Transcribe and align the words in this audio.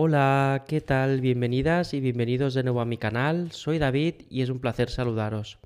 Hola, 0.00 0.64
¿qué 0.68 0.80
tal? 0.80 1.20
Bienvenidas 1.20 1.92
y 1.92 1.98
bienvenidos 1.98 2.54
de 2.54 2.62
nuevo 2.62 2.80
a 2.80 2.84
mi 2.84 2.98
canal. 2.98 3.50
Soy 3.50 3.80
David 3.80 4.14
y 4.30 4.42
es 4.42 4.48
un 4.48 4.60
placer 4.60 4.90
saludaros. 4.90 5.58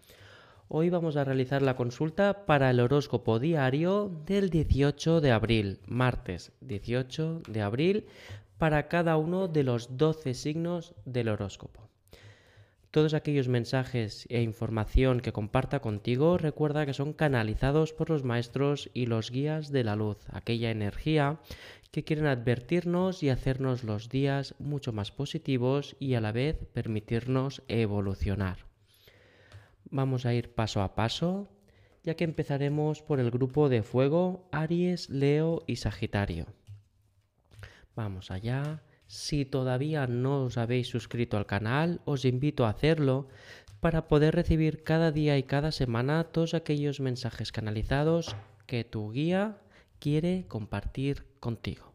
Hoy 0.69 0.89
vamos 0.89 1.17
a 1.19 1.25
realizar 1.25 1.61
la 1.61 1.77
consulta 1.77 2.47
para 2.47 2.71
el 2.71 2.81
horóscopo 2.81 3.39
diario 3.39 4.11
del 4.25 4.49
18 4.49 5.21
de 5.21 5.33
abril, 5.33 5.81
martes 5.87 6.51
18 6.63 7.43
de 7.47 7.61
abril, 7.61 8.07
para 8.57 8.89
cada 8.89 9.19
uno 9.19 9.49
de 9.49 9.65
los 9.65 9.99
12 9.99 10.33
signos 10.33 10.95
del 11.05 11.29
horóscopo. 11.29 11.92
Todos 12.93 13.15
aquellos 13.15 13.49
mensajes 13.49 14.27
e 14.29 14.43
información 14.43 15.21
que 15.21 15.33
comparta 15.33 15.81
contigo 15.81 16.37
recuerda 16.37 16.85
que 16.85 16.93
son 16.93 17.15
canalizados 17.15 17.95
por 17.95 18.11
los 18.11 18.23
maestros 18.23 18.91
y 18.93 19.07
los 19.07 19.31
guías 19.31 19.73
de 19.73 19.83
la 19.83 19.97
luz, 19.97 20.19
aquella 20.29 20.71
energía 20.71 21.41
que 21.91 22.05
quieren 22.05 22.27
advertirnos 22.27 23.23
y 23.23 23.31
hacernos 23.31 23.83
los 23.83 24.11
días 24.11 24.55
mucho 24.59 24.93
más 24.93 25.11
positivos 25.11 25.97
y 26.01 26.15
a 26.15 26.21
la 26.21 26.33
vez 26.33 26.59
permitirnos 26.75 27.63
evolucionar. 27.67 28.67
Vamos 29.91 30.27
a 30.27 30.35
ir 30.35 30.53
paso 30.53 30.83
a 30.83 30.95
paso, 30.95 31.49
ya 32.03 32.15
que 32.15 32.25
empezaremos 32.25 33.01
por 33.01 33.21
el 33.21 33.31
grupo 33.31 33.71
de 33.71 33.83
fuego 33.83 34.51
Aries, 34.53 35.09
Leo 35.09 35.63
y 35.67 35.77
Sagitario. 35.77 36.45
Vamos 37.97 38.31
allá. 38.31 38.83
Si 39.13 39.45
todavía 39.45 40.07
no 40.07 40.45
os 40.45 40.57
habéis 40.57 40.89
suscrito 40.89 41.37
al 41.37 41.45
canal, 41.45 42.01
os 42.07 42.25
invito 42.25 42.65
a 42.65 42.71
hacerlo 42.71 43.29
para 43.79 44.09
poder 44.09 44.35
recibir 44.35 44.85
cada 44.85 45.13
día 45.13 45.37
y 45.37 45.43
cada 45.43 45.71
semana 45.71 46.25
todos 46.25 46.55
aquellos 46.55 46.99
mensajes 46.99 47.53
canalizados 47.53 48.35
que 48.65 48.85
tu 48.85 49.13
guía 49.13 49.59
quiere 49.99 50.47
compartir 50.49 51.27
contigo. 51.41 51.93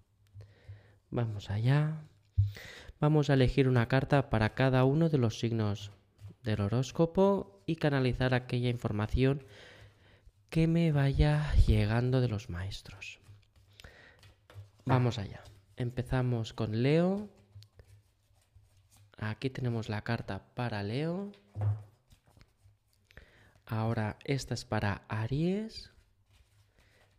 Vamos 1.10 1.50
allá. 1.50 2.04
Vamos 3.00 3.32
a 3.32 3.34
elegir 3.34 3.68
una 3.68 3.88
carta 3.88 4.30
para 4.30 4.54
cada 4.54 4.84
uno 4.84 5.10
de 5.10 5.18
los 5.18 5.40
signos 5.40 5.90
del 6.44 6.62
horóscopo 6.62 7.64
y 7.66 7.78
canalizar 7.78 8.36
aquella 8.36 8.70
información 8.70 9.44
que 10.52 10.68
me 10.68 10.92
vaya 10.92 11.52
llegando 11.66 12.22
de 12.22 12.28
los 12.28 12.52
maestros. 12.52 13.20
Vamos 14.86 15.18
allá. 15.18 15.47
Empezamos 15.80 16.54
con 16.54 16.82
Leo. 16.82 17.30
Aquí 19.16 19.52
tenemos 19.52 19.90
la 19.90 20.02
carta 20.02 20.48
para 20.56 20.82
Leo. 20.82 21.32
Ahora 23.68 24.18
esta 24.24 24.56
es 24.56 24.66
para 24.66 25.04
Aries. 25.08 25.92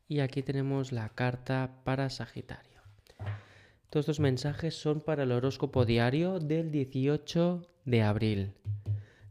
Y 0.09 0.19
aquí 0.19 0.42
tenemos 0.42 0.91
la 0.91 1.09
carta 1.11 1.70
para 1.84 2.11
Sagitario. 2.11 2.83
Todos 3.91 4.05
estos 4.05 4.19
mensajes 4.19 4.75
son 4.75 5.03
para 5.03 5.22
el 5.22 5.31
horóscopo 5.31 5.84
diario 5.84 6.41
del 6.41 6.72
18 6.72 7.62
de 7.84 8.03
abril. 8.03 8.55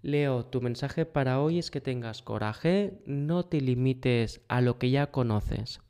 Leo, 0.03 0.45
tu 0.45 0.61
mensaje 0.61 1.05
para 1.05 1.41
hoy 1.41 1.59
es 1.59 1.69
que 1.69 1.81
tengas 1.81 2.21
coraje, 2.21 3.01
no 3.05 3.43
te 3.43 3.59
limites 3.59 4.39
a 4.47 4.61
lo 4.61 4.79
que 4.79 4.89
ya 4.89 5.11
conoces. 5.11 5.81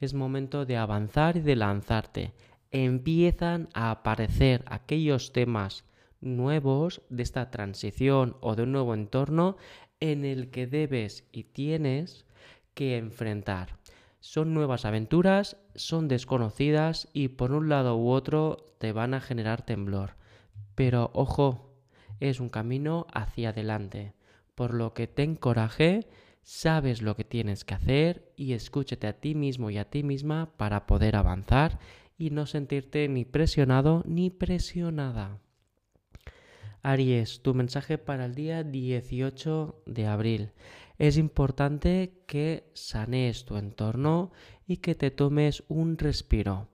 Es 0.00 0.12
momento 0.12 0.66
de 0.66 0.76
avanzar 0.76 1.38
y 1.38 1.40
de 1.40 1.56
lanzarte 1.56 2.34
empiezan 2.74 3.68
a 3.72 3.92
aparecer 3.92 4.64
aquellos 4.66 5.32
temas 5.32 5.84
nuevos 6.20 7.02
de 7.08 7.22
esta 7.22 7.48
transición 7.52 8.36
o 8.40 8.56
de 8.56 8.64
un 8.64 8.72
nuevo 8.72 8.94
entorno 8.94 9.56
en 10.00 10.24
el 10.24 10.50
que 10.50 10.66
debes 10.66 11.24
y 11.30 11.44
tienes 11.44 12.26
que 12.74 12.96
enfrentar. 12.96 13.78
Son 14.18 14.54
nuevas 14.54 14.84
aventuras, 14.84 15.56
son 15.76 16.08
desconocidas 16.08 17.08
y 17.12 17.28
por 17.28 17.52
un 17.52 17.68
lado 17.68 17.96
u 17.96 18.08
otro 18.08 18.74
te 18.78 18.90
van 18.90 19.14
a 19.14 19.20
generar 19.20 19.64
temblor. 19.64 20.16
Pero 20.74 21.12
ojo, 21.14 21.76
es 22.18 22.40
un 22.40 22.48
camino 22.48 23.06
hacia 23.12 23.50
adelante, 23.50 24.14
por 24.56 24.74
lo 24.74 24.94
que 24.94 25.06
ten 25.06 25.36
coraje, 25.36 26.08
sabes 26.42 27.02
lo 27.02 27.14
que 27.14 27.24
tienes 27.24 27.64
que 27.64 27.74
hacer 27.74 28.32
y 28.36 28.54
escúchate 28.54 29.06
a 29.06 29.20
ti 29.20 29.36
mismo 29.36 29.70
y 29.70 29.78
a 29.78 29.88
ti 29.88 30.02
misma 30.02 30.50
para 30.56 30.86
poder 30.86 31.14
avanzar 31.14 31.78
y 32.16 32.30
no 32.30 32.46
sentirte 32.46 33.08
ni 33.08 33.24
presionado 33.24 34.02
ni 34.06 34.30
presionada. 34.30 35.38
Aries, 36.82 37.40
tu 37.40 37.54
mensaje 37.54 37.96
para 37.96 38.26
el 38.26 38.34
día 38.34 38.62
18 38.62 39.82
de 39.86 40.06
abril. 40.06 40.52
Es 40.98 41.16
importante 41.16 42.12
que 42.26 42.70
sanees 42.74 43.46
tu 43.46 43.56
entorno 43.56 44.32
y 44.66 44.76
que 44.76 44.94
te 44.94 45.10
tomes 45.10 45.64
un 45.68 45.96
respiro. 45.96 46.68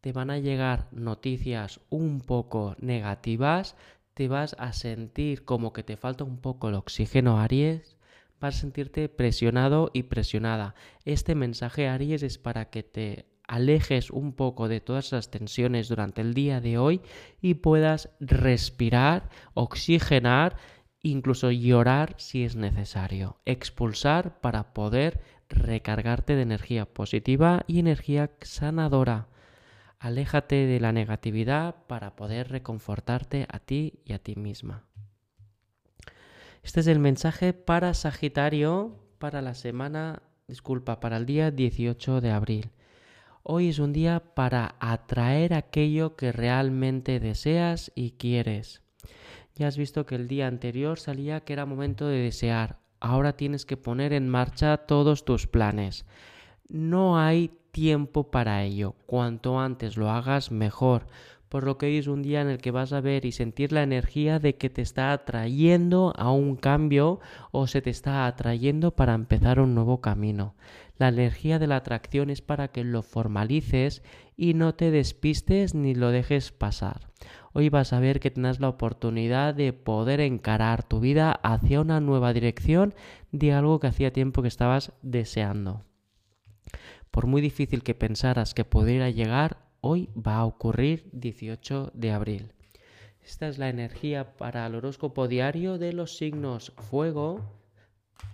Te 0.00 0.12
van 0.12 0.30
a 0.30 0.38
llegar 0.38 0.88
noticias 0.90 1.80
un 1.90 2.22
poco 2.22 2.76
negativas, 2.80 3.76
te 4.14 4.26
vas 4.26 4.56
a 4.58 4.72
sentir 4.72 5.44
como 5.44 5.72
que 5.72 5.82
te 5.82 5.96
falta 5.96 6.24
un 6.24 6.38
poco 6.38 6.70
el 6.70 6.74
oxígeno, 6.74 7.38
Aries, 7.38 7.96
vas 8.40 8.56
a 8.56 8.60
sentirte 8.60 9.08
presionado 9.08 9.90
y 9.92 10.04
presionada. 10.04 10.74
Este 11.04 11.34
mensaje, 11.34 11.88
Aries, 11.88 12.22
es 12.22 12.38
para 12.38 12.70
que 12.70 12.82
te 12.82 13.31
alejes 13.46 14.10
un 14.10 14.32
poco 14.32 14.68
de 14.68 14.80
todas 14.80 15.06
esas 15.06 15.30
tensiones 15.30 15.88
durante 15.88 16.20
el 16.20 16.34
día 16.34 16.60
de 16.60 16.78
hoy 16.78 17.00
y 17.40 17.54
puedas 17.54 18.10
respirar, 18.20 19.28
oxigenar, 19.54 20.56
incluso 21.02 21.50
llorar 21.50 22.14
si 22.16 22.44
es 22.44 22.56
necesario, 22.56 23.38
expulsar 23.44 24.40
para 24.40 24.72
poder 24.72 25.20
recargarte 25.48 26.36
de 26.36 26.42
energía 26.42 26.86
positiva 26.86 27.64
y 27.66 27.78
energía 27.78 28.30
sanadora. 28.40 29.28
Aléjate 29.98 30.66
de 30.66 30.80
la 30.80 30.92
negatividad 30.92 31.76
para 31.86 32.16
poder 32.16 32.50
reconfortarte 32.50 33.46
a 33.48 33.58
ti 33.58 34.00
y 34.04 34.14
a 34.14 34.18
ti 34.18 34.34
misma. 34.34 34.84
Este 36.62 36.80
es 36.80 36.86
el 36.86 36.98
mensaje 36.98 37.52
para 37.52 37.92
Sagitario 37.94 38.98
para 39.18 39.42
la 39.42 39.54
semana, 39.54 40.22
disculpa, 40.48 40.98
para 40.98 41.16
el 41.16 41.26
día 41.26 41.50
18 41.50 42.20
de 42.20 42.30
abril. 42.30 42.70
Hoy 43.44 43.70
es 43.70 43.80
un 43.80 43.92
día 43.92 44.22
para 44.34 44.76
atraer 44.78 45.52
aquello 45.52 46.14
que 46.14 46.30
realmente 46.30 47.18
deseas 47.18 47.90
y 47.96 48.12
quieres. 48.12 48.82
Ya 49.56 49.66
has 49.66 49.76
visto 49.76 50.06
que 50.06 50.14
el 50.14 50.28
día 50.28 50.46
anterior 50.46 51.00
salía 51.00 51.40
que 51.40 51.52
era 51.52 51.66
momento 51.66 52.06
de 52.06 52.18
desear. 52.18 52.78
Ahora 53.00 53.36
tienes 53.36 53.66
que 53.66 53.76
poner 53.76 54.12
en 54.12 54.28
marcha 54.28 54.76
todos 54.76 55.24
tus 55.24 55.48
planes. 55.48 56.06
No 56.68 57.18
hay 57.18 57.50
tiempo 57.72 58.30
para 58.30 58.62
ello. 58.62 58.94
Cuanto 59.06 59.58
antes 59.58 59.96
lo 59.96 60.08
hagas, 60.08 60.52
mejor. 60.52 61.08
Por 61.48 61.64
lo 61.64 61.78
que 61.78 61.86
hoy 61.86 61.98
es 61.98 62.06
un 62.06 62.22
día 62.22 62.42
en 62.42 62.48
el 62.48 62.58
que 62.58 62.70
vas 62.70 62.92
a 62.92 63.00
ver 63.00 63.24
y 63.24 63.32
sentir 63.32 63.72
la 63.72 63.82
energía 63.82 64.38
de 64.38 64.56
que 64.56 64.70
te 64.70 64.82
está 64.82 65.12
atrayendo 65.12 66.12
a 66.16 66.30
un 66.30 66.54
cambio 66.54 67.18
o 67.50 67.66
se 67.66 67.82
te 67.82 67.90
está 67.90 68.26
atrayendo 68.28 68.92
para 68.92 69.14
empezar 69.14 69.58
un 69.58 69.74
nuevo 69.74 70.00
camino. 70.00 70.54
La 70.98 71.08
energía 71.08 71.58
de 71.58 71.66
la 71.66 71.76
atracción 71.76 72.30
es 72.30 72.42
para 72.42 72.68
que 72.68 72.84
lo 72.84 73.02
formalices 73.02 74.02
y 74.36 74.54
no 74.54 74.74
te 74.74 74.90
despistes 74.90 75.74
ni 75.74 75.94
lo 75.94 76.10
dejes 76.10 76.52
pasar. 76.52 77.10
Hoy 77.52 77.68
vas 77.68 77.92
a 77.92 78.00
ver 78.00 78.20
que 78.20 78.30
tendrás 78.30 78.60
la 78.60 78.68
oportunidad 78.68 79.54
de 79.54 79.72
poder 79.72 80.20
encarar 80.20 80.82
tu 80.82 81.00
vida 81.00 81.32
hacia 81.32 81.80
una 81.80 82.00
nueva 82.00 82.32
dirección 82.32 82.94
de 83.30 83.52
algo 83.52 83.80
que 83.80 83.88
hacía 83.88 84.12
tiempo 84.12 84.42
que 84.42 84.48
estabas 84.48 84.92
deseando. 85.02 85.84
Por 87.10 87.26
muy 87.26 87.42
difícil 87.42 87.82
que 87.82 87.94
pensaras 87.94 88.54
que 88.54 88.64
pudiera 88.64 89.10
llegar, 89.10 89.58
hoy 89.80 90.08
va 90.16 90.36
a 90.36 90.46
ocurrir 90.46 91.10
18 91.12 91.92
de 91.94 92.10
abril. 92.10 92.52
Esta 93.22 93.48
es 93.48 93.58
la 93.58 93.68
energía 93.68 94.36
para 94.36 94.66
el 94.66 94.74
horóscopo 94.74 95.28
diario 95.28 95.78
de 95.78 95.92
los 95.92 96.16
signos 96.16 96.72
fuego, 96.78 97.61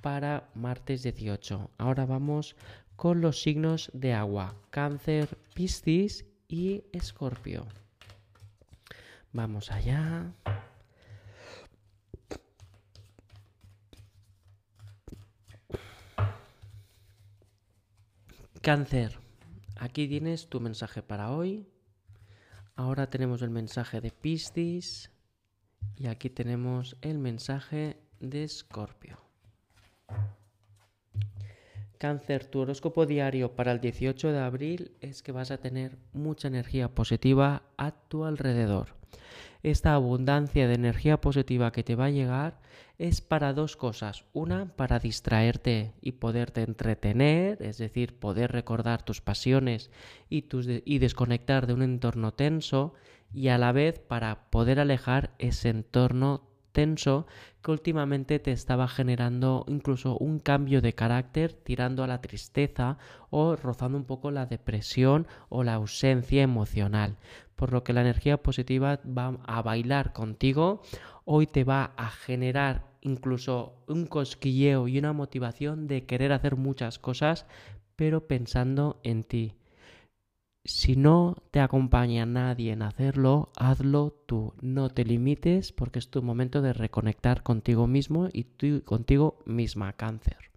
para 0.03 0.49
martes 0.54 1.03
18. 1.03 1.71
Ahora 1.78 2.06
vamos 2.06 2.56
con 2.97 3.21
los 3.21 3.43
signos 3.43 3.91
de 3.94 4.15
agua, 4.15 4.54
cáncer, 4.71 5.38
piscis 5.54 6.25
y 6.49 6.84
escorpio. 6.93 7.66
Vamos 9.32 9.70
allá. 9.70 10.32
Cáncer, 18.62 19.19
aquí 19.76 20.08
tienes 20.08 20.49
tu 20.49 20.61
mensaje 20.61 21.02
para 21.02 21.31
hoy. 21.31 21.69
Ahora 22.75 23.11
tenemos 23.11 23.43
el 23.43 23.50
mensaje 23.50 24.00
de 24.00 24.11
Piscis 24.11 25.11
y 25.96 26.06
aquí 26.06 26.31
tenemos 26.31 26.96
el 27.00 27.19
mensaje 27.19 27.99
de 28.20 28.44
Escorpio. 28.44 29.27
Cáncer, 31.99 32.44
tu 32.44 32.60
horóscopo 32.60 33.06
diario 33.06 33.56
para 33.56 33.72
el 33.72 33.81
18 33.81 34.31
de 34.31 34.38
abril 34.38 34.93
es 35.00 35.22
que 35.22 35.32
vas 35.32 35.50
a 35.50 35.58
tener 35.58 35.99
mucha 36.12 36.46
energía 36.46 36.94
positiva 36.94 37.64
a 37.76 37.90
tu 37.90 38.25
alrededor. 38.25 38.94
Esta 39.64 39.94
abundancia 39.94 40.69
de 40.69 40.75
energía 40.75 41.20
positiva 41.20 41.72
que 41.72 41.82
te 41.82 41.96
va 41.96 42.05
a 42.05 42.10
llegar 42.10 42.60
es 42.99 43.20
para 43.20 43.52
dos 43.52 43.76
cosas. 43.76 44.25
Una, 44.32 44.76
para 44.76 45.00
distraerte 45.00 45.93
y 46.00 46.12
poderte 46.12 46.62
entretener, 46.62 47.61
es 47.62 47.78
decir, 47.78 48.16
poder 48.20 48.52
recordar 48.52 49.02
tus 49.02 49.20
pasiones 49.20 49.90
y, 50.28 50.43
tus 50.43 50.69
y 50.69 50.99
desconectar 50.99 51.66
de 51.66 51.75
un 51.75 51.82
entorno 51.82 52.32
tenso. 52.32 52.94
y 53.34 53.49
a 53.49 53.58
la 53.58 53.72
vez 53.72 53.99
para 53.99 54.49
poder 54.50 54.81
alejar 54.81 55.34
ese 55.38 55.69
entorno 55.69 56.48
tenso 56.73 57.26
que 57.62 57.70
últimamente 57.70 58.38
te 58.38 58.53
estaba 58.53 58.88
generando 58.88 59.65
incluso 59.69 60.17
un 60.19 60.38
cambio 60.38 60.81
de 60.81 60.94
carácter 60.94 61.53
tirando 61.53 62.05
a 62.05 62.06
la 62.06 62.20
tristeza 62.20 62.99
o 63.31 63.56
rozando 63.56 63.99
un 63.99 64.05
poco 64.05 64.31
la 64.31 64.47
depresión 64.47 65.26
o 65.49 65.65
la 65.65 65.75
ausencia 65.75 66.43
emocional. 66.43 67.17
Por 67.56 67.73
lo 67.73 67.82
que 67.82 67.93
la 67.93 68.03
energía 68.03 68.43
positiva 68.43 69.00
va 69.06 69.38
a 69.47 69.62
bailar 69.62 70.12
contigo, 70.12 70.82
hoy 71.25 71.47
te 71.47 71.65
va 71.65 71.93
a 71.97 72.11
generar 72.11 72.87
incluso 73.00 73.75
un 73.87 74.06
cosquilleo 74.06 74.88
y 74.88 74.99
una 74.99 75.12
motivación 75.12 75.87
de 75.87 76.06
querer 76.06 76.32
hacer 76.32 76.56
muchas 76.56 76.99
cosas, 76.99 77.47
pero 77.97 78.26
pensando 78.26 79.00
en 79.03 79.25
ti. 79.25 79.55
Si 80.64 80.96
no 80.96 81.43
te 81.50 81.60
acompaña 81.60 82.26
nadie 82.26 82.72
en 82.72 82.82
hacerlo, 82.82 83.50
hazlo 83.56 84.10
tú. 84.26 84.55
No 84.60 84.90
te 84.90 85.05
limites 85.05 85.72
porque 85.72 85.99
es 85.99 86.10
tu 86.10 86.22
momento 86.22 86.60
de 86.60 86.72
reconectar 86.72 87.43
contigo 87.43 87.87
mismo 87.87 88.28
y 88.32 88.44
contigo 88.82 89.38
misma, 89.46 89.94
cáncer. 89.94 90.50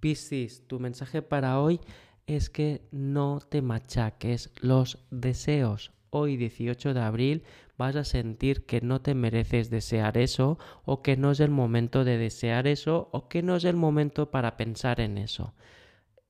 Piscis, 0.00 0.66
tu 0.66 0.80
mensaje 0.80 1.22
para 1.22 1.60
hoy 1.60 1.80
es 2.26 2.50
que 2.50 2.82
no 2.90 3.40
te 3.40 3.62
machaques 3.62 4.50
los 4.60 4.98
deseos. 5.10 5.92
Hoy 6.10 6.36
18 6.36 6.92
de 6.92 7.00
abril 7.00 7.44
vas 7.78 7.96
a 7.96 8.04
sentir 8.04 8.66
que 8.66 8.80
no 8.80 9.00
te 9.00 9.14
mereces 9.14 9.70
desear 9.70 10.18
eso 10.18 10.58
o 10.84 11.02
que 11.02 11.16
no 11.16 11.30
es 11.30 11.40
el 11.40 11.50
momento 11.50 12.04
de 12.04 12.18
desear 12.18 12.66
eso 12.66 13.08
o 13.12 13.28
que 13.28 13.42
no 13.42 13.56
es 13.56 13.64
el 13.64 13.76
momento 13.76 14.30
para 14.30 14.56
pensar 14.56 15.00
en 15.00 15.16
eso. 15.16 15.54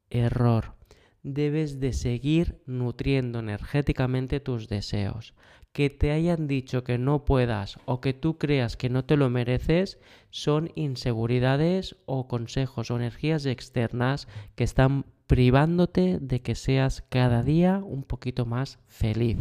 Error 0.08 0.74
debes 1.22 1.80
de 1.80 1.92
seguir 1.92 2.62
nutriendo 2.66 3.38
energéticamente 3.38 4.40
tus 4.40 4.68
deseos. 4.68 5.34
Que 5.72 5.88
te 5.88 6.10
hayan 6.10 6.48
dicho 6.48 6.84
que 6.84 6.98
no 6.98 7.24
puedas 7.24 7.78
o 7.86 8.00
que 8.00 8.12
tú 8.12 8.36
creas 8.36 8.76
que 8.76 8.90
no 8.90 9.04
te 9.04 9.16
lo 9.16 9.30
mereces 9.30 9.98
son 10.30 10.70
inseguridades 10.74 11.96
o 12.04 12.28
consejos 12.28 12.90
o 12.90 12.96
energías 12.96 13.46
externas 13.46 14.28
que 14.54 14.64
están 14.64 15.06
privándote 15.26 16.18
de 16.20 16.42
que 16.42 16.54
seas 16.54 17.02
cada 17.08 17.42
día 17.42 17.78
un 17.78 18.02
poquito 18.02 18.44
más 18.44 18.78
feliz. 18.86 19.38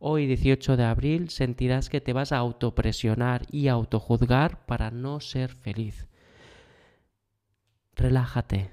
Hoy 0.00 0.26
18 0.26 0.76
de 0.76 0.84
abril 0.84 1.28
sentirás 1.28 1.88
que 1.88 2.00
te 2.00 2.14
vas 2.14 2.32
a 2.32 2.38
autopresionar 2.38 3.42
y 3.52 3.68
autojuzgar 3.68 4.64
para 4.66 4.90
no 4.90 5.20
ser 5.20 5.50
feliz. 5.50 6.08
Relájate, 7.94 8.72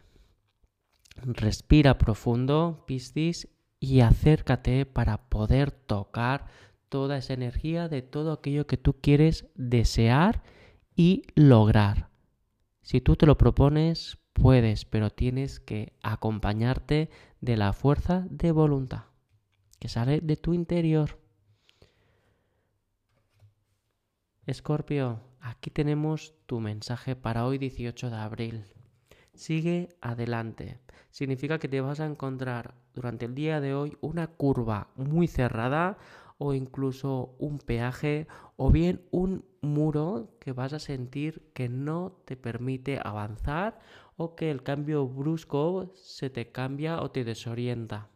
Respira 1.28 1.98
profundo, 1.98 2.86
Piscis, 2.88 3.50
y 3.80 4.00
acércate 4.00 4.86
para 4.86 5.30
poder 5.30 5.72
tocar 5.72 6.48
toda 6.88 7.18
esa 7.18 7.34
energía 7.34 7.90
de 7.90 8.02
todo 8.02 8.32
aquello 8.32 8.66
que 8.66 8.78
tú 8.78 8.96
quieres 9.02 9.46
desear 9.56 10.42
y 10.96 11.24
lograr. 11.36 12.10
Si 12.82 13.02
tú 13.02 13.18
te 13.18 13.26
lo 13.26 13.38
propones, 13.38 14.18
puedes, 14.32 14.86
pero 14.86 15.10
tienes 15.10 15.60
que 15.60 15.92
acompañarte 16.02 17.10
de 17.42 17.58
la 17.58 17.74
fuerza 17.74 18.26
de 18.30 18.52
voluntad 18.52 19.04
que 19.80 19.90
sale 19.90 20.22
de 20.22 20.38
tu 20.38 20.54
interior. 20.54 21.20
Escorpio, 24.46 25.20
aquí 25.42 25.70
tenemos 25.70 26.34
tu 26.46 26.60
mensaje 26.60 27.16
para 27.16 27.46
hoy 27.46 27.58
18 27.58 28.10
de 28.10 28.16
abril. 28.16 28.77
Sigue 29.38 29.90
adelante. 30.02 30.80
Significa 31.12 31.60
que 31.60 31.68
te 31.68 31.80
vas 31.80 32.00
a 32.00 32.08
encontrar 32.08 32.74
durante 32.96 33.26
el 33.26 33.36
día 33.36 33.62
de 33.62 33.76
hoy 33.76 33.96
una 34.02 34.26
curva 34.26 34.90
muy 34.96 35.28
cerrada 35.28 36.00
o 36.40 36.56
incluso 36.56 37.36
un 37.38 37.60
peaje 37.60 38.26
o 38.56 38.72
bien 38.72 39.06
un 39.12 39.46
muro 39.62 40.36
que 40.40 40.54
vas 40.54 40.74
a 40.74 40.80
sentir 40.80 41.52
que 41.54 41.70
no 41.70 42.20
te 42.26 42.36
permite 42.36 43.00
avanzar 43.04 43.80
o 44.16 44.36
que 44.36 44.50
el 44.50 44.64
cambio 44.64 45.08
brusco 45.08 45.92
se 45.94 46.32
te 46.32 46.52
cambia 46.52 47.00
o 47.04 47.12
te 47.12 47.24
desorienta 47.24 48.10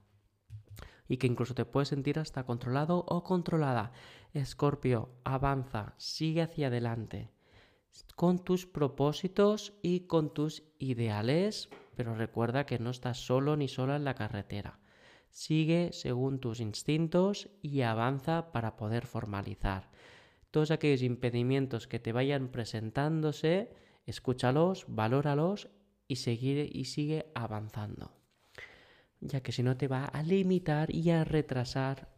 y 1.07 1.17
que 1.17 1.27
incluso 1.27 1.53
te 1.53 1.65
puedes 1.65 1.89
sentir 1.89 2.17
hasta 2.17 2.45
controlado 2.45 3.05
o 3.07 3.23
controlada. 3.23 3.91
Escorpio, 4.33 5.09
avanza, 5.23 5.93
sigue 5.97 6.41
hacia 6.41 6.67
adelante 6.67 7.29
con 8.15 8.39
tus 8.43 8.65
propósitos 8.65 9.73
y 9.81 10.01
con 10.01 10.33
tus 10.33 10.63
ideales, 10.79 11.69
pero 11.95 12.15
recuerda 12.15 12.65
que 12.65 12.79
no 12.79 12.91
estás 12.91 13.17
solo 13.25 13.57
ni 13.57 13.67
sola 13.67 13.95
en 13.95 14.05
la 14.05 14.15
carretera. 14.15 14.79
Sigue 15.29 15.91
según 15.93 16.39
tus 16.39 16.59
instintos 16.59 17.49
y 17.61 17.81
avanza 17.81 18.51
para 18.51 18.75
poder 18.75 19.07
formalizar. 19.07 19.89
Todos 20.51 20.71
aquellos 20.71 21.01
impedimentos 21.01 21.87
que 21.87 21.99
te 21.99 22.11
vayan 22.11 22.49
presentándose, 22.49 23.73
escúchalos, 24.05 24.85
valóralos 24.89 25.69
y, 26.07 26.15
y 26.15 26.85
sigue 26.85 27.31
avanzando. 27.33 28.11
Ya 29.21 29.41
que 29.41 29.53
si 29.53 29.63
no 29.63 29.77
te 29.77 29.87
va 29.87 30.05
a 30.05 30.23
limitar 30.23 30.93
y 30.93 31.11
a 31.11 31.23
retrasar 31.23 32.09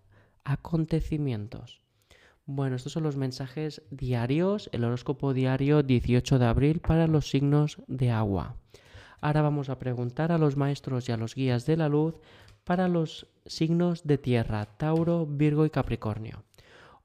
acontecimientos. 0.43 1.82
Bueno, 2.45 2.75
estos 2.75 2.91
son 2.91 3.03
los 3.03 3.15
mensajes 3.15 3.81
diarios, 3.89 4.69
el 4.73 4.83
horóscopo 4.83 5.33
diario 5.33 5.81
18 5.81 6.39
de 6.39 6.45
abril 6.45 6.81
para 6.81 7.07
los 7.07 7.29
signos 7.29 7.77
de 7.87 8.11
agua. 8.11 8.57
Ahora 9.21 9.41
vamos 9.41 9.69
a 9.69 9.79
preguntar 9.79 10.33
a 10.33 10.37
los 10.37 10.57
maestros 10.57 11.07
y 11.07 11.13
a 11.13 11.17
los 11.17 11.35
guías 11.35 11.65
de 11.65 11.77
la 11.77 11.87
luz 11.87 12.15
para 12.65 12.89
los 12.89 13.27
signos 13.45 14.03
de 14.03 14.17
tierra, 14.17 14.65
Tauro, 14.65 15.25
Virgo 15.25 15.65
y 15.65 15.69
Capricornio. 15.69 16.43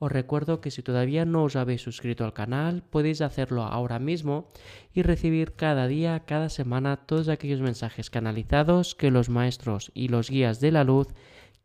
Os 0.00 0.10
recuerdo 0.10 0.60
que 0.60 0.72
si 0.72 0.82
todavía 0.82 1.24
no 1.24 1.44
os 1.44 1.54
habéis 1.54 1.82
suscrito 1.82 2.24
al 2.24 2.32
canal, 2.32 2.82
podéis 2.82 3.20
hacerlo 3.20 3.62
ahora 3.62 4.00
mismo 4.00 4.48
y 4.92 5.02
recibir 5.02 5.52
cada 5.54 5.86
día, 5.86 6.18
cada 6.26 6.48
semana, 6.48 6.96
todos 7.06 7.28
aquellos 7.28 7.60
mensajes 7.60 8.10
canalizados 8.10 8.96
que 8.96 9.12
los 9.12 9.28
maestros 9.28 9.92
y 9.94 10.08
los 10.08 10.30
guías 10.30 10.58
de 10.58 10.72
la 10.72 10.82
luz 10.82 11.06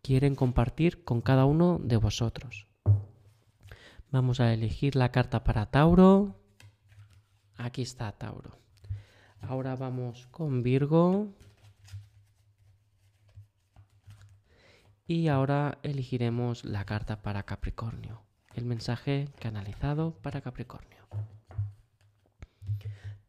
quieren 0.04 0.36
compartir 0.36 1.04
con 1.04 1.22
cada 1.22 1.46
uno 1.46 1.80
de 1.84 1.98
vosotros. 1.98 2.68
Vamos 4.14 4.40
a 4.40 4.54
elegir 4.54 4.96
la 4.96 5.10
carta 5.10 5.44
para 5.44 5.66
Tauro. 5.66 6.36
Aquí 7.58 7.82
está 7.82 8.12
Tauro. 8.12 8.52
Ahora 9.42 9.76
vamos 9.76 10.28
con 10.28 10.62
Virgo. 10.62 11.34
Y 15.08 15.30
ahora 15.30 15.80
elegiremos 15.82 16.64
la 16.64 16.86
carta 16.86 17.24
para 17.24 17.42
Capricornio. 17.42 18.22
El 18.54 18.66
mensaje 18.66 19.30
canalizado 19.40 20.12
para 20.22 20.42
Capricornio. 20.42 21.08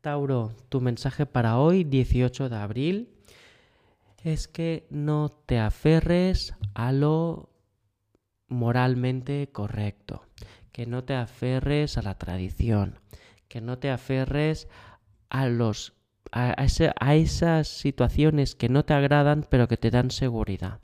Tauro, 0.02 0.54
tu 0.68 0.82
mensaje 0.82 1.24
para 1.24 1.56
hoy, 1.56 1.84
18 1.84 2.50
de 2.50 2.56
abril, 2.56 3.14
es 4.22 4.48
que 4.48 4.86
no 4.90 5.30
te 5.30 5.58
aferres 5.58 6.52
a 6.74 6.92
lo 6.92 7.48
moralmente 8.48 9.48
correcto 9.50 10.23
que 10.74 10.86
no 10.86 11.04
te 11.04 11.14
aferres 11.14 11.98
a 11.98 12.02
la 12.02 12.18
tradición, 12.18 12.98
que 13.46 13.60
no 13.60 13.78
te 13.78 13.92
aferres 13.92 14.66
a 15.30 15.46
los 15.46 15.94
a, 16.32 16.56
a, 16.58 17.14
esas 17.14 17.68
situaciones 17.68 18.56
que 18.56 18.68
no 18.68 18.84
te 18.84 18.92
agradan 18.92 19.46
pero 19.48 19.68
que 19.68 19.76
te 19.76 19.92
dan 19.92 20.10
seguridad. 20.10 20.80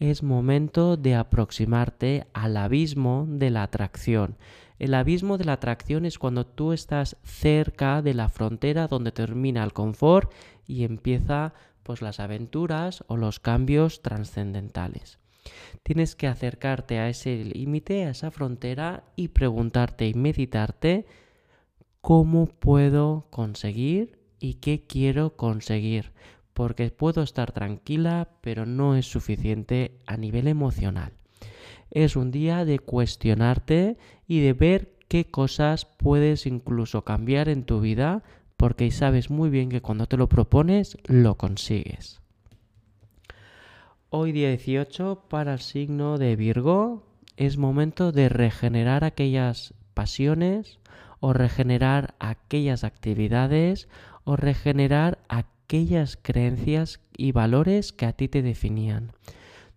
Es 0.00 0.22
momento 0.22 0.96
de 0.96 1.16
aproximarte 1.16 2.26
al 2.32 2.56
abismo 2.56 3.26
de 3.28 3.50
la 3.50 3.62
atracción. 3.62 4.38
El 4.78 4.94
abismo 4.94 5.36
de 5.36 5.44
la 5.44 5.52
atracción 5.52 6.06
es 6.06 6.18
cuando 6.18 6.46
tú 6.46 6.72
estás 6.72 7.18
cerca 7.22 8.00
de 8.00 8.14
la 8.14 8.30
frontera 8.30 8.88
donde 8.88 9.12
termina 9.12 9.62
el 9.64 9.74
confort 9.74 10.32
y 10.66 10.84
empieza 10.84 11.52
pues 11.82 12.00
las 12.00 12.20
aventuras 12.20 13.04
o 13.06 13.18
los 13.18 13.38
cambios 13.38 14.00
trascendentales. 14.00 15.18
Tienes 15.82 16.16
que 16.16 16.26
acercarte 16.26 16.98
a 16.98 17.08
ese 17.08 17.44
límite, 17.44 18.04
a 18.04 18.10
esa 18.10 18.30
frontera 18.30 19.04
y 19.16 19.28
preguntarte 19.28 20.08
y 20.08 20.14
meditarte 20.14 21.06
cómo 22.00 22.46
puedo 22.46 23.26
conseguir 23.30 24.18
y 24.38 24.54
qué 24.54 24.84
quiero 24.86 25.36
conseguir. 25.36 26.12
Porque 26.54 26.90
puedo 26.90 27.22
estar 27.22 27.52
tranquila, 27.52 28.28
pero 28.40 28.64
no 28.64 28.96
es 28.96 29.06
suficiente 29.06 29.98
a 30.06 30.16
nivel 30.16 30.48
emocional. 30.48 31.12
Es 31.90 32.16
un 32.16 32.30
día 32.30 32.64
de 32.64 32.78
cuestionarte 32.78 33.96
y 34.26 34.40
de 34.40 34.52
ver 34.52 34.96
qué 35.08 35.26
cosas 35.30 35.84
puedes 35.84 36.46
incluso 36.46 37.02
cambiar 37.02 37.48
en 37.48 37.64
tu 37.64 37.80
vida, 37.80 38.22
porque 38.56 38.90
sabes 38.90 39.30
muy 39.30 39.50
bien 39.50 39.68
que 39.68 39.82
cuando 39.82 40.06
te 40.06 40.16
lo 40.16 40.28
propones, 40.28 40.96
lo 41.04 41.36
consigues. 41.36 42.20
Hoy 44.08 44.30
día 44.30 44.50
18 44.50 45.24
para 45.28 45.54
el 45.54 45.58
signo 45.58 46.16
de 46.16 46.36
Virgo 46.36 47.02
es 47.36 47.58
momento 47.58 48.12
de 48.12 48.28
regenerar 48.28 49.02
aquellas 49.02 49.74
pasiones 49.94 50.78
o 51.18 51.32
regenerar 51.32 52.14
aquellas 52.20 52.84
actividades 52.84 53.88
o 54.22 54.36
regenerar 54.36 55.18
aquellas 55.28 56.16
creencias 56.16 57.00
y 57.16 57.32
valores 57.32 57.92
que 57.92 58.06
a 58.06 58.12
ti 58.12 58.28
te 58.28 58.42
definían. 58.42 59.10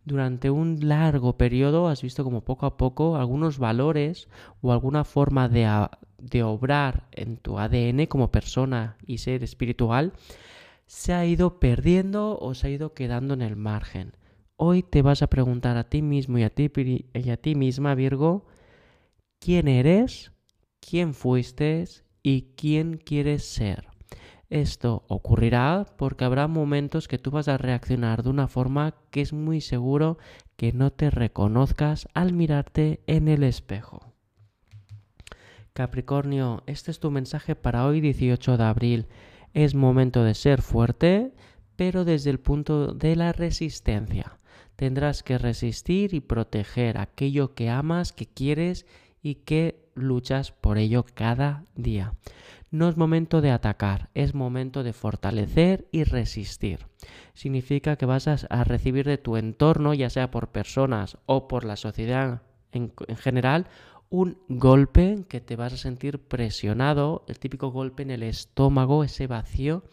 durante 0.05 0.51
un 0.51 0.77
largo 0.87 1.35
periodo 1.35 1.87
has 1.87 2.03
visto 2.03 2.23
como 2.23 2.41
poco 2.41 2.67
a 2.67 2.77
poco 2.77 3.15
algunos 3.15 3.57
valores 3.57 4.27
o 4.61 4.71
alguna 4.71 5.05
forma 5.05 5.49
de, 5.49 5.87
de 6.19 6.43
obrar 6.43 7.07
en 7.13 7.37
tu 7.37 7.57
ADN 7.57 8.05
como 8.05 8.29
persona 8.29 8.95
y 9.07 9.17
ser 9.17 9.43
espiritual 9.43 10.13
se 10.85 11.13
ha 11.13 11.25
ido 11.25 11.59
perdiendo 11.59 12.37
o 12.39 12.53
se 12.53 12.67
ha 12.67 12.69
ido 12.69 12.93
quedando 12.93 13.33
en 13.33 13.41
el 13.41 13.55
margen. 13.55 14.13
Hoy 14.61 14.83
te 14.83 15.01
vas 15.01 15.21
a 15.21 15.27
preguntar 15.27 15.77
a 15.77 15.85
ti 15.85 16.01
mismo 16.01 16.37
y 16.37 16.43
a 16.43 16.49
ti, 16.49 16.69
y 17.13 17.29
a 17.29 17.37
ti 17.37 17.55
misma, 17.55 17.95
Virgo, 17.95 18.45
quién 19.39 19.69
eres, 19.69 20.33
quién 20.81 21.13
fuiste 21.13 21.85
y 22.23 22.41
quién 22.57 22.97
quieres 22.97 23.45
ser. 23.45 23.87
Esto 24.49 25.05
ocurrirá 25.07 25.85
porque 25.97 26.25
habrá 26.25 26.49
momentos 26.49 27.07
que 27.07 27.17
tú 27.17 27.31
vas 27.31 27.47
a 27.47 27.57
reaccionar 27.57 28.21
de 28.21 28.31
una 28.31 28.49
forma 28.49 28.95
que 29.11 29.21
es 29.21 29.31
muy 29.31 29.61
seguro 29.61 30.17
que 30.57 30.73
no 30.73 30.91
te 30.91 31.09
reconozcas 31.09 32.09
al 32.13 32.33
mirarte 32.33 32.99
en 33.07 33.29
el 33.29 33.43
espejo. 33.43 34.11
Capricornio, 35.71 36.63
este 36.65 36.91
es 36.91 36.99
tu 36.99 37.11
mensaje 37.11 37.55
para 37.55 37.85
hoy 37.85 38.01
18 38.01 38.57
de 38.57 38.63
abril. 38.65 39.07
Es 39.53 39.73
momento 39.73 40.25
de 40.25 40.33
ser 40.33 40.61
fuerte, 40.61 41.31
pero 41.77 42.03
desde 42.03 42.29
el 42.29 42.41
punto 42.41 42.93
de 42.93 43.15
la 43.15 43.31
resistencia. 43.31 44.35
Tendrás 44.79 45.23
que 45.23 45.37
resistir 45.37 46.13
y 46.13 46.21
proteger 46.21 46.99
aquello 46.99 47.53
que 47.53 47.69
amas, 47.69 48.13
que 48.13 48.27
quieres 48.27 48.85
y 49.21 49.35
que 49.35 49.91
luchas 49.93 50.53
por 50.53 50.77
ello 50.77 51.05
cada 51.13 51.65
día. 51.75 52.13
No 52.71 52.87
es 52.87 52.95
momento 52.95 53.41
de 53.41 53.51
atacar, 53.51 54.09
es 54.13 54.33
momento 54.33 54.83
de 54.83 54.93
fortalecer 54.93 55.89
y 55.91 56.05
resistir. 56.05 56.87
Significa 57.33 57.97
que 57.97 58.05
vas 58.05 58.29
a, 58.29 58.63
recibir 58.63 59.05
de 59.05 59.17
tu 59.17 59.35
entorno, 59.35 59.93
ya 59.93 60.09
sea 60.09 60.31
por 60.31 60.47
personas 60.47 61.17
o 61.25 61.49
por 61.49 61.65
la 61.65 61.75
sociedad 61.75 62.43
en, 62.71 62.93
general, 63.17 63.67
un 64.09 64.37
golpe 64.47 65.25
que 65.27 65.41
te 65.41 65.57
vas 65.57 65.73
a 65.73 65.77
sentir 65.77 66.19
presionado, 66.19 67.25
el 67.27 67.37
típico 67.37 67.69
golpe 67.69 68.03
en 68.03 68.11
el 68.11 68.23
estómago, 68.23 69.03
ese 69.03 69.27
vacío, 69.27 69.83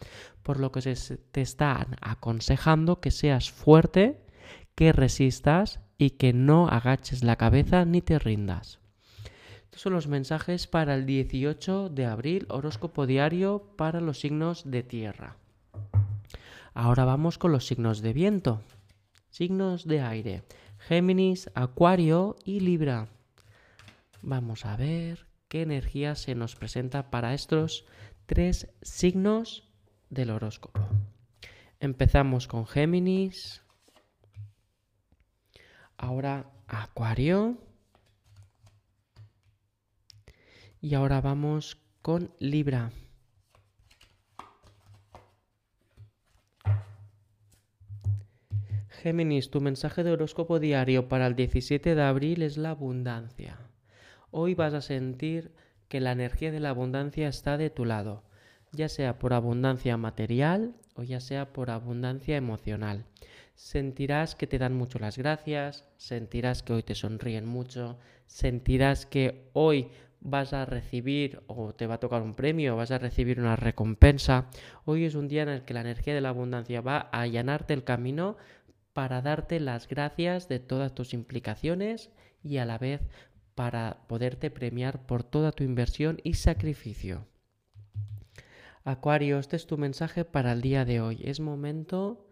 por 0.44 0.60
lo 0.60 0.70
que 0.70 0.80
se 0.80 1.16
te 1.16 1.40
están 1.40 1.96
aconsejando 2.00 3.00
que 3.00 3.10
seas 3.10 3.50
fuerte, 3.50 4.24
que 4.76 4.92
resistas 4.92 5.80
y 5.98 6.10
que 6.10 6.32
no 6.32 6.68
agaches 6.68 7.24
la 7.24 7.34
cabeza 7.34 7.84
ni 7.84 8.00
te 8.02 8.20
rindas 8.20 8.78
son 9.76 9.92
los 9.92 10.08
mensajes 10.08 10.66
para 10.66 10.94
el 10.94 11.04
18 11.04 11.90
de 11.90 12.06
abril, 12.06 12.46
horóscopo 12.48 13.06
diario 13.06 13.74
para 13.76 14.00
los 14.00 14.20
signos 14.20 14.70
de 14.70 14.82
tierra. 14.82 15.36
Ahora 16.72 17.04
vamos 17.04 17.38
con 17.38 17.52
los 17.52 17.66
signos 17.66 18.00
de 18.00 18.12
viento. 18.14 18.62
Signos 19.28 19.86
de 19.86 20.00
aire. 20.00 20.44
Géminis, 20.78 21.50
Acuario 21.54 22.36
y 22.44 22.60
Libra. 22.60 23.08
Vamos 24.22 24.64
a 24.64 24.76
ver 24.76 25.26
qué 25.48 25.62
energía 25.62 26.14
se 26.14 26.34
nos 26.34 26.56
presenta 26.56 27.10
para 27.10 27.34
estos 27.34 27.84
tres 28.24 28.68
signos 28.80 29.68
del 30.08 30.30
horóscopo. 30.30 30.80
Empezamos 31.80 32.46
con 32.48 32.66
Géminis. 32.66 33.62
Ahora 35.98 36.46
Acuario. 36.68 37.58
Y 40.80 40.94
ahora 40.94 41.20
vamos 41.20 41.78
con 42.02 42.30
Libra. 42.38 42.92
Géminis, 48.88 49.50
tu 49.50 49.60
mensaje 49.60 50.02
de 50.02 50.12
horóscopo 50.12 50.58
diario 50.58 51.08
para 51.08 51.26
el 51.26 51.36
17 51.36 51.94
de 51.94 52.02
abril 52.02 52.42
es 52.42 52.56
la 52.56 52.70
abundancia. 52.70 53.58
Hoy 54.30 54.54
vas 54.54 54.74
a 54.74 54.80
sentir 54.80 55.54
que 55.88 56.00
la 56.00 56.12
energía 56.12 56.50
de 56.50 56.60
la 56.60 56.70
abundancia 56.70 57.28
está 57.28 57.56
de 57.56 57.70
tu 57.70 57.84
lado, 57.84 58.24
ya 58.76 58.88
sea 58.88 59.18
por 59.18 59.32
abundancia 59.32 59.96
material 59.96 60.74
o 60.94 61.02
ya 61.02 61.20
sea 61.20 61.52
por 61.52 61.70
abundancia 61.70 62.36
emocional. 62.36 63.04
Sentirás 63.54 64.34
que 64.34 64.46
te 64.46 64.58
dan 64.58 64.74
mucho 64.74 64.98
las 64.98 65.18
gracias, 65.18 65.84
sentirás 65.96 66.62
que 66.62 66.74
hoy 66.74 66.82
te 66.82 66.94
sonríen 66.94 67.46
mucho, 67.46 67.98
sentirás 68.26 69.06
que 69.06 69.48
hoy 69.54 69.88
vas 70.20 70.52
a 70.52 70.66
recibir 70.66 71.42
o 71.46 71.74
te 71.74 71.86
va 71.86 71.94
a 71.94 72.00
tocar 72.00 72.22
un 72.22 72.34
premio, 72.34 72.76
vas 72.76 72.90
a 72.90 72.98
recibir 72.98 73.40
una 73.40 73.56
recompensa. 73.56 74.46
Hoy 74.84 75.04
es 75.04 75.14
un 75.14 75.28
día 75.28 75.42
en 75.42 75.48
el 75.48 75.62
que 75.64 75.74
la 75.74 75.80
energía 75.80 76.14
de 76.14 76.20
la 76.20 76.30
abundancia 76.30 76.80
va 76.80 77.08
a 77.12 77.22
allanarte 77.22 77.74
el 77.74 77.84
camino 77.84 78.36
para 78.92 79.22
darte 79.22 79.60
las 79.60 79.88
gracias 79.88 80.48
de 80.48 80.58
todas 80.58 80.94
tus 80.94 81.14
implicaciones 81.14 82.10
y 82.42 82.58
a 82.58 82.64
la 82.64 82.78
vez 82.78 83.00
para 83.54 83.98
poderte 84.06 84.50
premiar 84.50 85.06
por 85.06 85.22
toda 85.22 85.52
tu 85.52 85.64
inversión 85.64 86.20
y 86.24 86.34
sacrificio. 86.34 87.26
Acuario, 88.86 89.40
este 89.40 89.56
es 89.56 89.66
tu 89.66 89.78
mensaje 89.78 90.24
para 90.24 90.52
el 90.52 90.60
día 90.60 90.84
de 90.84 91.00
hoy. 91.00 91.20
Es 91.24 91.40
momento 91.40 92.24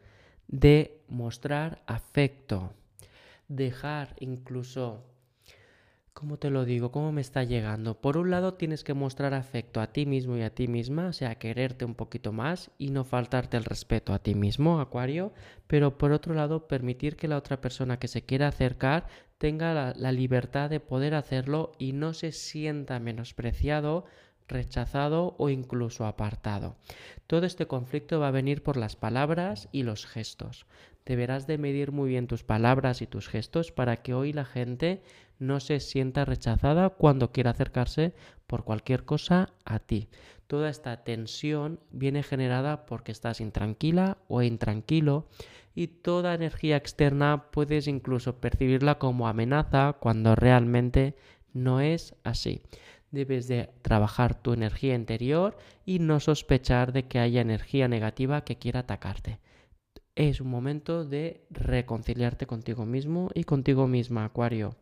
de 0.47 1.03
mostrar 1.09 1.83
afecto, 1.89 2.73
dejar 3.49 4.15
incluso 4.21 5.03
¿Cómo 6.13 6.39
te 6.39 6.49
lo 6.49 6.65
digo? 6.65 6.93
¿Cómo 6.93 7.11
me 7.11 7.21
está 7.21 7.43
llegando? 7.43 8.01
Por 8.01 8.17
un 8.19 8.31
lado 8.31 8.55
tienes 8.55 8.85
que 8.85 8.95
mostrar 8.95 9.35
afecto 9.35 9.81
a 9.81 9.89
ti 9.89 10.07
mismo 10.07 10.37
y 10.37 10.43
a 10.43 10.55
ti 10.55 10.69
misma, 10.69 11.09
o 11.09 11.13
sea, 11.13 11.35
quererte 11.41 11.85
un 11.85 11.97
poquito 11.97 12.33
más 12.33 12.71
y 12.79 12.91
no 12.91 13.03
faltarte 13.03 13.57
el 13.57 13.65
respeto 13.65 14.15
a 14.15 14.21
ti 14.21 14.37
mismo, 14.37 14.79
Acuario, 14.79 15.33
pero 15.67 15.99
por 15.99 16.13
otro 16.13 16.33
lado 16.33 16.69
permitir 16.69 17.17
que 17.17 17.27
la 17.27 17.37
otra 17.37 17.61
persona 17.61 17.99
que 17.99 18.07
se 18.07 18.23
quiera 18.23 18.47
acercar 18.47 19.09
tenga 19.39 19.75
la, 19.75 19.93
la 19.97 20.13
libertad 20.13 20.71
de 20.71 20.79
poder 20.79 21.17
hacerlo 21.17 21.73
y 21.81 21.95
no 21.95 22.15
se 22.15 22.31
sienta 22.31 23.01
menospreciado, 23.01 24.05
rechazado 24.49 25.35
o 25.39 25.49
incluso 25.49 26.07
apartado. 26.07 26.77
Todo 27.27 27.47
este 27.47 27.67
conflicto 27.67 28.21
va 28.21 28.29
a 28.29 28.33
venir 28.33 28.63
por 28.63 28.77
las 28.77 28.97
palabras 28.97 29.69
y 29.73 29.83
los 29.83 30.07
gestos. 30.07 30.67
Deberás 31.07 31.47
de 31.47 31.59
medir 31.59 31.93
muy 31.93 32.09
bien 32.09 32.27
tus 32.27 32.45
palabras 32.45 33.03
y 33.03 33.07
tus 33.07 33.29
gestos 33.29 33.73
para 33.73 34.03
que 34.03 34.15
hoy 34.15 34.33
la 34.33 34.45
gente 34.45 35.03
no 35.39 35.61
se 35.61 35.81
sienta 35.81 36.25
rechazada 36.25 36.91
cuando 36.91 37.33
quiera 37.33 37.51
acercarse 37.51 38.15
por 38.47 38.65
cualquier 38.65 39.05
cosa 39.05 39.53
a 39.65 39.79
ti. 39.79 40.09
Toda 40.47 40.69
esta 40.69 41.05
tensión 41.05 41.81
viene 41.91 42.23
generada 42.23 42.87
porque 42.87 43.13
estás 43.13 43.41
intranquila 43.41 44.19
o 44.29 44.43
intranquilo 44.43 45.29
y 45.75 45.89
toda 45.89 46.35
energía 46.35 46.77
externa 46.77 47.51
puedes 47.51 47.89
incluso 47.89 48.41
percibirla 48.41 48.99
como 48.99 49.27
amenaza 49.27 49.95
cuando 49.99 50.35
realmente 50.35 51.17
no 51.53 51.81
es 51.81 52.15
así. 52.25 52.63
Debes 53.15 53.49
de 53.49 53.71
trabajar 53.83 54.35
tu 54.35 54.53
energía 54.53 54.95
interior 54.95 55.57
y 55.87 56.01
no 56.01 56.21
sospechar 56.21 56.93
de 56.93 57.05
que 57.05 57.19
haya 57.19 57.41
energía 57.41 57.89
negativa 57.89 58.45
que 58.45 58.57
quiera 58.57 58.81
atacarte. 58.81 59.39
Es 60.17 60.41
un 60.41 60.49
momento 60.49 61.05
de 61.05 61.47
reconciliarte 61.51 62.47
contigo 62.47 62.85
mismo 62.85 63.31
y 63.35 63.45
contigo 63.45 63.87
misma, 63.87 64.25
Acuario 64.25 64.77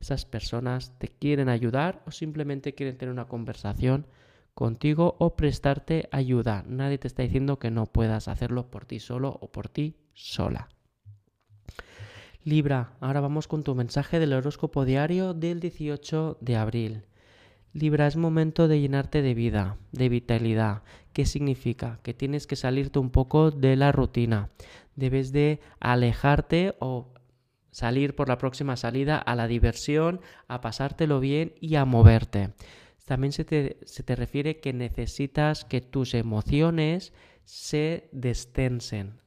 esas 0.00 0.24
personas 0.24 0.92
te 0.98 1.08
quieren 1.08 1.48
ayudar 1.48 2.02
o 2.06 2.10
simplemente 2.10 2.74
quieren 2.74 2.96
tener 2.96 3.12
una 3.12 3.26
conversación 3.26 4.06
contigo 4.54 5.16
o 5.18 5.36
prestarte 5.36 6.08
ayuda. 6.12 6.64
Nadie 6.66 6.98
te 6.98 7.08
está 7.08 7.22
diciendo 7.22 7.58
que 7.58 7.70
no 7.70 7.86
puedas 7.86 8.28
hacerlo 8.28 8.70
por 8.70 8.84
ti 8.84 9.00
solo 9.00 9.38
o 9.40 9.50
por 9.50 9.68
ti 9.68 9.96
sola. 10.14 10.68
Libra, 12.44 12.96
ahora 13.00 13.20
vamos 13.20 13.46
con 13.46 13.62
tu 13.62 13.74
mensaje 13.74 14.18
del 14.18 14.32
horóscopo 14.32 14.84
diario 14.84 15.34
del 15.34 15.60
18 15.60 16.38
de 16.40 16.56
abril. 16.56 17.02
Libra, 17.72 18.06
es 18.06 18.16
momento 18.16 18.66
de 18.66 18.80
llenarte 18.80 19.22
de 19.22 19.34
vida, 19.34 19.76
de 19.92 20.08
vitalidad. 20.08 20.82
¿Qué 21.12 21.26
significa? 21.26 22.00
Que 22.02 22.14
tienes 22.14 22.46
que 22.46 22.56
salirte 22.56 22.98
un 22.98 23.10
poco 23.10 23.50
de 23.50 23.76
la 23.76 23.92
rutina. 23.92 24.50
Debes 24.96 25.32
de 25.32 25.60
alejarte 25.78 26.74
o 26.80 27.12
salir 27.70 28.16
por 28.16 28.28
la 28.28 28.38
próxima 28.38 28.76
salida 28.76 29.18
a 29.18 29.36
la 29.36 29.46
diversión, 29.46 30.20
a 30.48 30.60
pasártelo 30.60 31.20
bien 31.20 31.54
y 31.60 31.74
a 31.76 31.84
moverte. 31.84 32.54
También 33.04 33.32
se 33.32 33.44
te, 33.44 33.78
se 33.84 34.02
te 34.02 34.16
refiere 34.16 34.60
que 34.60 34.72
necesitas 34.72 35.64
que 35.64 35.80
tus 35.80 36.14
emociones 36.14 37.12
se 37.44 38.08
destensen, 38.12 39.20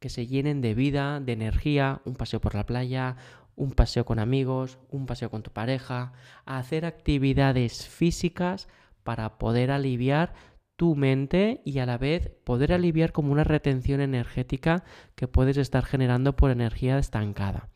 que 0.00 0.08
se 0.08 0.26
llenen 0.26 0.60
de 0.60 0.74
vida, 0.74 1.20
de 1.20 1.32
energía, 1.32 2.00
un 2.04 2.14
paseo 2.14 2.40
por 2.40 2.54
la 2.54 2.66
playa, 2.66 3.16
un 3.56 3.72
paseo 3.72 4.04
con 4.04 4.18
amigos, 4.18 4.78
un 4.90 5.06
paseo 5.06 5.30
con 5.30 5.42
tu 5.42 5.50
pareja, 5.50 6.12
hacer 6.44 6.84
actividades 6.84 7.86
físicas 7.86 8.68
para 9.02 9.38
poder 9.38 9.70
aliviar 9.70 10.34
tu 10.76 10.96
mente 10.96 11.62
y 11.64 11.78
a 11.78 11.86
la 11.86 11.98
vez 11.98 12.30
poder 12.42 12.72
aliviar 12.72 13.12
como 13.12 13.32
una 13.32 13.44
retención 13.44 14.00
energética 14.00 14.82
que 15.14 15.28
puedes 15.28 15.56
estar 15.56 15.84
generando 15.84 16.34
por 16.34 16.50
energía 16.50 16.98
estancada. 16.98 17.68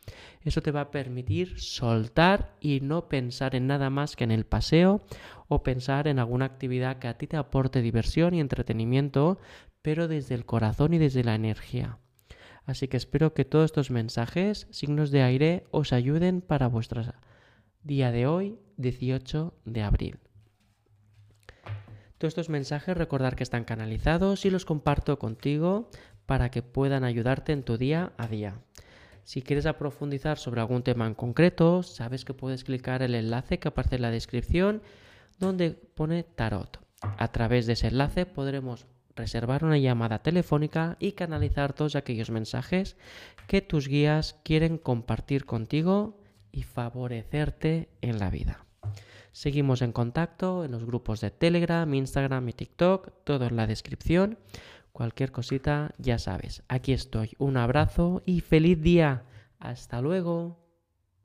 Eso 0.43 0.63
te 0.63 0.73
va 0.73 0.81
a 0.83 0.91
permitir 0.91 1.61
soltar 1.61 2.57
y 2.61 2.81
no 2.81 3.09
pensar 3.09 3.55
en 3.55 3.67
nada 3.69 3.91
más 3.91 4.17
que 4.17 4.25
en 4.25 4.33
el 4.33 4.47
paseo 4.47 5.03
o 5.47 5.63
pensar 5.63 6.09
en 6.09 6.19
alguna 6.19 6.47
actividad 6.47 6.99
que 6.99 7.09
a 7.09 7.17
ti 7.19 7.27
te 7.27 7.37
aporte 7.37 7.83
diversión 7.83 8.35
y 8.35 8.41
entretenimiento, 8.41 9.39
pero 9.81 10.09
desde 10.09 10.35
el 10.35 10.45
corazón 10.45 10.95
y 10.95 10.99
desde 10.99 11.23
la 11.23 11.37
energía. 11.37 11.99
Así 12.69 12.87
que 12.87 12.99
espero 12.99 13.33
que 13.33 13.47
todos 13.47 13.65
estos 13.65 13.91
mensajes, 13.91 14.67
signos 14.71 15.11
de 15.11 15.23
aire, 15.23 15.65
os 15.71 15.95
ayuden 15.95 16.43
para 16.43 16.67
vuestro 16.69 17.03
día 17.83 18.13
de 18.13 18.27
hoy, 18.27 18.59
18 18.77 19.55
de 19.65 19.83
abril. 19.83 20.19
Todos 22.19 22.33
estos 22.33 22.51
mensajes 22.51 22.95
recordar 22.95 23.37
que 23.37 23.43
están 23.43 23.65
canalizados 23.65 24.45
y 24.45 24.51
los 24.51 24.67
comparto 24.67 25.19
contigo 25.19 25.89
para 26.27 26.51
que 26.51 26.61
puedan 26.61 27.05
ayudarte 27.05 27.53
en 27.53 27.63
tu 27.63 27.79
día 27.79 28.13
a 28.19 28.29
día. 28.29 28.61
Si 29.25 29.41
quieres 29.41 29.65
profundizar 29.79 30.37
sobre 30.37 30.61
algún 30.61 30.83
tema 30.83 31.07
en 31.07 31.15
concreto, 31.15 31.83
sabes 31.83 32.27
que 32.27 32.35
puedes 32.35 32.65
clicar 32.65 33.01
el 33.01 33.15
enlace 33.15 33.59
que 33.59 33.69
aparece 33.69 33.97
en 33.97 34.03
la 34.03 34.11
descripción 34.11 34.83
donde 35.39 35.71
pone 35.71 36.23
tarot. 36.23 36.81
A 37.01 37.33
través 37.33 37.65
de 37.65 37.73
ese 37.73 37.87
enlace 37.87 38.27
podremos 38.27 38.87
reservar 39.19 39.65
una 39.65 39.77
llamada 39.77 40.21
telefónica 40.21 40.97
y 40.99 41.13
canalizar 41.13 41.75
todos 41.75 41.97
aquellos 41.97 42.31
mensajes 42.31 42.97
que 43.47 43.61
tus 43.61 43.89
guías 43.89 44.41
quieren 44.45 44.79
compartir 44.79 45.45
contigo 45.45 46.19
y 46.53 46.63
favorecerte 46.63 47.91
en 48.01 48.19
la 48.19 48.31
vida. 48.31 48.65
Seguimos 49.33 49.83
en 49.83 49.93
contacto 49.93 50.65
en 50.65 50.73
los 50.73 50.85
grupos 50.85 51.21
de 51.21 51.31
Telegram, 51.31 51.93
Instagram 51.93 52.49
y 52.49 52.53
TikTok, 52.55 53.13
todo 53.25 53.47
en 53.47 53.57
la 53.57 53.67
descripción. 53.67 54.39
Cualquier 54.93 55.31
cosita, 55.31 55.95
ya 55.99 56.19
sabes, 56.19 56.63
aquí 56.69 56.93
estoy. 56.93 57.33
Un 57.39 57.57
abrazo 57.57 58.23
y 58.27 58.41
feliz 58.41 58.81
día. 58.81 59.25
Hasta 59.61 60.01
luego. 60.01 60.68